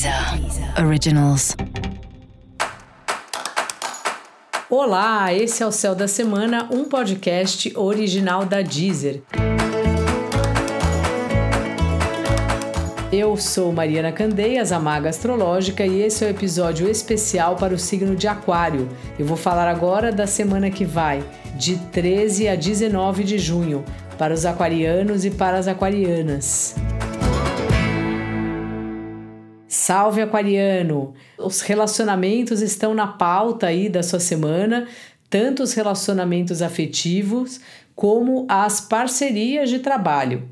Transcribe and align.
Deezer 0.00 0.82
Originals. 0.82 1.54
Olá, 4.70 5.34
esse 5.34 5.62
é 5.62 5.66
o 5.66 5.70
Céu 5.70 5.94
da 5.94 6.08
Semana, 6.08 6.66
um 6.70 6.86
podcast 6.86 7.70
original 7.76 8.46
da 8.46 8.62
Deezer. 8.62 9.20
Eu 13.12 13.36
sou 13.36 13.70
Mariana 13.74 14.10
Candeias, 14.10 14.72
a 14.72 14.80
Maga 14.80 15.10
Astrológica, 15.10 15.84
e 15.84 16.00
esse 16.00 16.24
é 16.24 16.28
o 16.28 16.30
um 16.30 16.32
episódio 16.34 16.88
especial 16.88 17.56
para 17.56 17.74
o 17.74 17.78
signo 17.78 18.16
de 18.16 18.26
Aquário. 18.26 18.88
Eu 19.18 19.26
vou 19.26 19.36
falar 19.36 19.68
agora 19.68 20.10
da 20.10 20.26
semana 20.26 20.70
que 20.70 20.86
vai, 20.86 21.22
de 21.56 21.76
13 21.76 22.48
a 22.48 22.54
19 22.54 23.22
de 23.22 23.38
junho, 23.38 23.84
para 24.16 24.32
os 24.32 24.46
aquarianos 24.46 25.26
e 25.26 25.30
para 25.30 25.58
as 25.58 25.68
aquarianas. 25.68 26.74
Salve 29.72 30.20
Aquariano! 30.20 31.14
Os 31.38 31.60
relacionamentos 31.60 32.60
estão 32.60 32.92
na 32.92 33.06
pauta 33.06 33.68
aí 33.68 33.88
da 33.88 34.02
sua 34.02 34.18
semana, 34.18 34.88
tanto 35.30 35.62
os 35.62 35.74
relacionamentos 35.74 36.60
afetivos 36.60 37.60
como 37.94 38.46
as 38.48 38.80
parcerias 38.80 39.70
de 39.70 39.78
trabalho. 39.78 40.42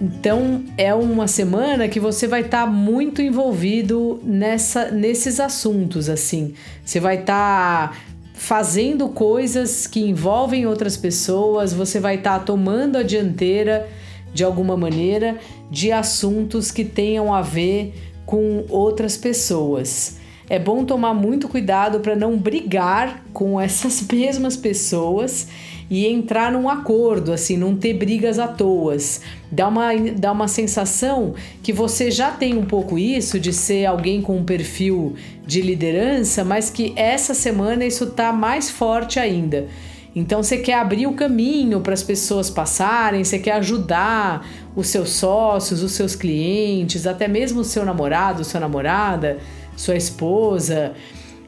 Então 0.00 0.64
é 0.78 0.94
uma 0.94 1.26
semana 1.26 1.88
que 1.88 1.98
você 1.98 2.28
vai 2.28 2.42
estar 2.42 2.64
tá 2.64 2.70
muito 2.70 3.20
envolvido 3.20 4.20
nessa, 4.22 4.92
nesses 4.92 5.40
assuntos 5.40 6.08
assim. 6.08 6.54
Você 6.84 7.00
vai 7.00 7.18
estar 7.18 7.90
tá 7.90 7.96
fazendo 8.36 9.08
coisas 9.08 9.86
que 9.86 9.98
envolvem 9.98 10.66
outras 10.66 10.96
pessoas, 10.96 11.72
você 11.72 11.98
vai 11.98 12.16
estar 12.16 12.38
tá 12.38 12.44
tomando 12.44 12.96
a 12.96 13.02
dianteira 13.02 13.88
de 14.32 14.44
alguma 14.44 14.76
maneira 14.76 15.38
de 15.70 15.90
assuntos 15.90 16.70
que 16.70 16.84
tenham 16.84 17.32
a 17.32 17.40
ver 17.40 17.94
com 18.26 18.66
outras 18.68 19.16
pessoas. 19.16 20.18
É 20.48 20.58
bom 20.58 20.84
tomar 20.84 21.12
muito 21.12 21.48
cuidado 21.48 22.00
para 22.00 22.14
não 22.14 22.36
brigar 22.36 23.24
com 23.32 23.60
essas 23.60 24.00
mesmas 24.10 24.56
pessoas 24.56 25.48
e 25.90 26.06
entrar 26.06 26.50
num 26.52 26.68
acordo, 26.68 27.32
assim, 27.32 27.56
não 27.56 27.76
ter 27.76 27.94
brigas 27.94 28.38
à 28.38 28.48
toas. 28.48 29.20
Dá 29.50 29.68
uma, 29.68 29.94
dá 30.16 30.32
uma 30.32 30.48
sensação 30.48 31.34
que 31.62 31.72
você 31.72 32.10
já 32.10 32.30
tem 32.30 32.56
um 32.56 32.64
pouco 32.64 32.98
isso 32.98 33.38
de 33.38 33.52
ser 33.52 33.86
alguém 33.86 34.20
com 34.20 34.36
um 34.36 34.44
perfil 34.44 35.14
de 35.46 35.60
liderança, 35.60 36.44
mas 36.44 36.70
que 36.70 36.92
essa 36.96 37.34
semana 37.34 37.84
isso 37.84 38.06
tá 38.06 38.32
mais 38.32 38.70
forte 38.70 39.18
ainda. 39.18 39.66
Então 40.14 40.42
você 40.42 40.56
quer 40.56 40.74
abrir 40.74 41.06
o 41.06 41.12
caminho 41.12 41.80
para 41.82 41.92
as 41.92 42.02
pessoas 42.02 42.48
passarem, 42.48 43.22
você 43.22 43.38
quer 43.38 43.52
ajudar 43.52 44.48
os 44.74 44.88
seus 44.88 45.10
sócios, 45.10 45.82
os 45.82 45.92
seus 45.92 46.16
clientes, 46.16 47.06
até 47.06 47.28
mesmo 47.28 47.60
o 47.60 47.64
seu 47.64 47.84
namorado, 47.84 48.42
sua 48.42 48.58
namorada, 48.58 49.38
sua 49.76 49.96
esposa. 49.96 50.94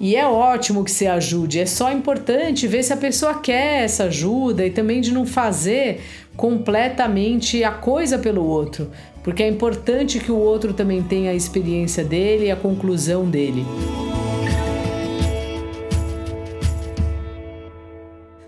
E 0.00 0.16
é 0.16 0.26
ótimo 0.26 0.82
que 0.82 0.90
você 0.90 1.06
ajude, 1.06 1.60
é 1.60 1.66
só 1.66 1.92
importante 1.92 2.66
ver 2.66 2.82
se 2.82 2.92
a 2.92 2.96
pessoa 2.96 3.38
quer 3.38 3.84
essa 3.84 4.04
ajuda 4.04 4.66
e 4.66 4.70
também 4.70 5.00
de 5.00 5.12
não 5.12 5.24
fazer 5.24 6.00
completamente 6.36 7.62
a 7.62 7.70
coisa 7.70 8.18
pelo 8.18 8.44
outro, 8.44 8.90
porque 9.22 9.42
é 9.42 9.48
importante 9.48 10.18
que 10.18 10.32
o 10.32 10.36
outro 10.36 10.74
também 10.74 11.00
tenha 11.02 11.30
a 11.30 11.34
experiência 11.34 12.02
dele 12.02 12.46
e 12.46 12.50
a 12.50 12.56
conclusão 12.56 13.24
dele. 13.30 13.64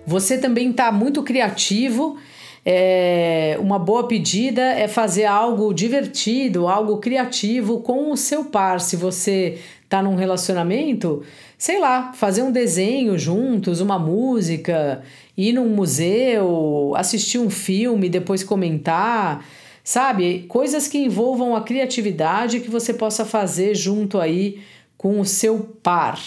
Você 0.07 0.39
também 0.39 0.71
está 0.71 0.93
muito 0.93 1.23
criativo. 1.23 2.17
É, 2.65 3.57
uma 3.61 3.79
boa 3.79 4.09
pedida 4.09 4.63
é 4.63 4.89
fazer 4.89 5.25
algo 5.25 5.73
divertido, 5.73 6.69
algo 6.69 6.99
criativo 6.99 7.81
com 7.81 8.11
o 8.11 8.17
seu 8.17 8.45
par. 8.45 8.81
Se 8.81 8.97
você 8.97 9.59
tá 9.89 10.03
num 10.03 10.17
relacionamento, 10.17 11.23
sei 11.57 11.79
lá, 11.79 12.13
fazer 12.13 12.43
um 12.43 12.51
desenho 12.51 13.19
juntos, 13.19 13.81
uma 13.81 13.99
música, 13.99 15.03
ir 15.37 15.53
num 15.53 15.69
museu, 15.69 16.93
assistir 16.97 17.39
um 17.39 17.51
filme, 17.51 18.09
depois 18.09 18.43
comentar, 18.43 19.45
sabe? 19.85 20.45
Coisas 20.49 20.89
que 20.89 20.99
envolvam 20.99 21.55
a 21.55 21.63
criatividade 21.63 22.61
que 22.61 22.71
você 22.71 22.93
possa 22.93 23.25
fazer 23.25 23.75
junto 23.75 24.19
aí 24.19 24.61
com 24.97 25.21
o 25.21 25.25
seu 25.25 25.61
par. 25.83 26.19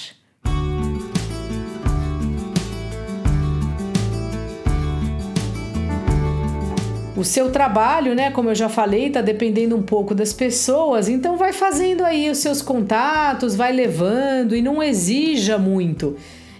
O 7.20 7.24
seu 7.26 7.52
trabalho, 7.52 8.16
né, 8.16 8.32
como 8.32 8.50
eu 8.50 8.56
já 8.56 8.70
falei, 8.70 9.08
está 9.08 9.20
dependendo 9.20 9.76
um 9.76 9.82
pouco 9.82 10.16
das 10.16 10.32
pessoas, 10.32 11.10
então 11.10 11.36
vai 11.36 11.52
fazendo 11.52 12.06
aí 12.06 12.30
os 12.30 12.38
seus 12.38 12.62
contatos, 12.62 13.58
vai 13.58 13.74
levando 13.74 14.56
e 14.56 14.62
não 14.62 14.82
exija 14.82 15.58
muito. 15.58 16.16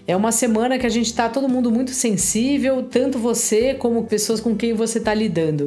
É 0.06 0.14
uma 0.14 0.30
semana 0.30 0.78
que 0.78 0.84
a 0.84 0.90
gente 0.90 1.06
está 1.06 1.30
todo 1.30 1.48
mundo 1.48 1.70
muito 1.70 1.92
sensível, 1.92 2.82
tanto 2.82 3.18
você 3.18 3.72
como 3.72 4.04
pessoas 4.04 4.38
com 4.38 4.54
quem 4.54 4.74
você 4.74 4.98
está 4.98 5.14
lidando. 5.14 5.66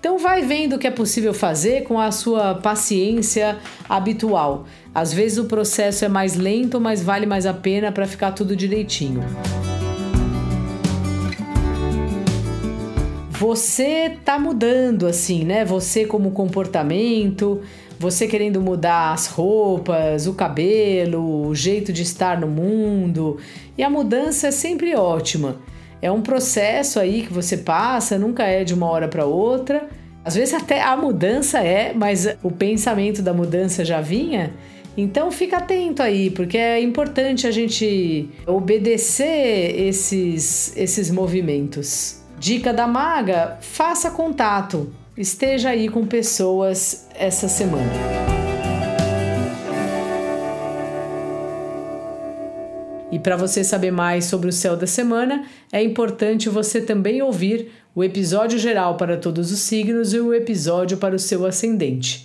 Então 0.00 0.18
vai 0.18 0.42
vendo 0.42 0.74
o 0.74 0.78
que 0.80 0.88
é 0.88 0.90
possível 0.90 1.32
fazer 1.32 1.84
com 1.84 2.00
a 2.00 2.10
sua 2.10 2.56
paciência 2.56 3.58
habitual. 3.88 4.66
Às 4.92 5.12
vezes 5.12 5.38
o 5.38 5.44
processo 5.44 6.04
é 6.04 6.08
mais 6.08 6.34
lento, 6.34 6.80
mas 6.80 7.00
vale 7.00 7.26
mais 7.26 7.46
a 7.46 7.54
pena 7.54 7.92
para 7.92 8.08
ficar 8.08 8.32
tudo 8.32 8.56
direitinho. 8.56 9.22
Você 13.42 14.18
tá 14.24 14.38
mudando 14.38 15.04
assim, 15.04 15.44
né? 15.44 15.64
Você 15.64 16.06
como 16.06 16.30
comportamento, 16.30 17.60
você 17.98 18.28
querendo 18.28 18.60
mudar 18.60 19.12
as 19.12 19.26
roupas, 19.26 20.28
o 20.28 20.34
cabelo, 20.34 21.48
o 21.48 21.52
jeito 21.52 21.92
de 21.92 22.02
estar 22.02 22.40
no 22.40 22.46
mundo. 22.46 23.38
E 23.76 23.82
a 23.82 23.90
mudança 23.90 24.46
é 24.46 24.50
sempre 24.52 24.94
ótima. 24.94 25.56
É 26.00 26.08
um 26.08 26.22
processo 26.22 27.00
aí 27.00 27.22
que 27.22 27.32
você 27.32 27.56
passa, 27.56 28.16
nunca 28.16 28.44
é 28.44 28.62
de 28.62 28.74
uma 28.74 28.88
hora 28.88 29.08
para 29.08 29.26
outra. 29.26 29.88
Às 30.24 30.36
vezes 30.36 30.54
até 30.54 30.80
a 30.80 30.96
mudança 30.96 31.58
é, 31.58 31.92
mas 31.92 32.28
o 32.44 32.50
pensamento 32.52 33.22
da 33.22 33.34
mudança 33.34 33.84
já 33.84 34.00
vinha. 34.00 34.54
Então 34.96 35.32
fica 35.32 35.56
atento 35.56 36.00
aí, 36.00 36.30
porque 36.30 36.58
é 36.58 36.80
importante 36.80 37.48
a 37.48 37.50
gente 37.50 38.28
obedecer 38.46 39.74
esses, 39.80 40.76
esses 40.76 41.10
movimentos. 41.10 42.21
Dica 42.42 42.72
da 42.72 42.88
maga: 42.88 43.56
faça 43.60 44.10
contato. 44.10 44.92
Esteja 45.16 45.68
aí 45.68 45.88
com 45.88 46.04
pessoas 46.04 47.06
essa 47.14 47.46
semana. 47.46 47.92
E 53.12 53.18
para 53.20 53.36
você 53.36 53.62
saber 53.62 53.92
mais 53.92 54.24
sobre 54.24 54.48
o 54.48 54.52
céu 54.52 54.76
da 54.76 54.88
semana, 54.88 55.44
é 55.70 55.80
importante 55.84 56.48
você 56.48 56.80
também 56.80 57.22
ouvir 57.22 57.70
o 57.94 58.02
episódio 58.02 58.58
geral 58.58 58.96
para 58.96 59.16
todos 59.16 59.52
os 59.52 59.60
signos 59.60 60.12
e 60.12 60.18
o 60.18 60.34
episódio 60.34 60.96
para 60.96 61.14
o 61.14 61.20
seu 61.20 61.46
ascendente. 61.46 62.24